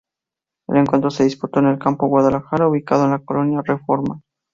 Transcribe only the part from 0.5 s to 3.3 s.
El encuentro se disputó en el Campo Guadalajara, ubicado en la